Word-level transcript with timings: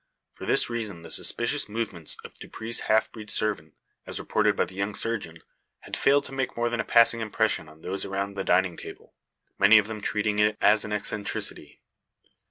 For 0.33 0.47
this 0.47 0.67
reason 0.67 1.03
the 1.03 1.11
suspicious 1.11 1.69
movements 1.69 2.17
of 2.25 2.33
Dupre's 2.39 2.79
half 2.89 3.11
breed 3.11 3.29
servant, 3.29 3.75
as 4.07 4.19
reported 4.19 4.55
by 4.55 4.65
the 4.65 4.73
young 4.73 4.95
surgeon, 4.95 5.43
had 5.81 5.95
failed 5.95 6.23
to 6.23 6.31
make 6.31 6.57
more 6.57 6.71
than 6.71 6.79
a 6.79 6.83
passing 6.83 7.19
impression 7.21 7.69
on 7.69 7.81
those 7.81 8.03
around 8.03 8.33
the 8.33 8.43
dining 8.43 8.77
table; 8.77 9.13
many 9.59 9.77
of 9.77 9.85
them 9.85 10.01
treating 10.01 10.39
it 10.39 10.57
as 10.59 10.83
an 10.83 10.91
eccentricity. 10.91 11.81